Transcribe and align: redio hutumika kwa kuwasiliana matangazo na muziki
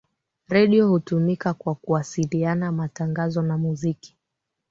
redio 0.47 0.89
hutumika 0.89 1.53
kwa 1.53 1.75
kuwasiliana 1.75 2.71
matangazo 2.71 3.41
na 3.41 3.57
muziki 3.57 4.15